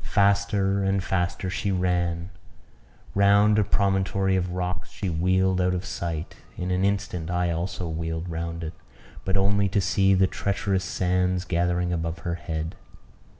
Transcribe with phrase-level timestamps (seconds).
[0.00, 2.30] Faster and faster she ran;
[3.14, 7.86] round a promontory of rocks she wheeled out of sight; in an instant I also
[7.86, 8.72] wheeled round it,
[9.26, 12.76] but only to see the treacherous sands gathering above her head.